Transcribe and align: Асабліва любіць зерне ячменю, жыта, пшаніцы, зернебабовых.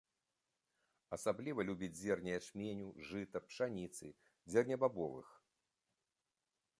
Асабліва 1.17 1.65
любіць 1.69 1.91
зерне 1.99 2.31
ячменю, 2.39 2.89
жыта, 3.11 3.37
пшаніцы, 3.49 4.05
зернебабовых. 4.55 5.27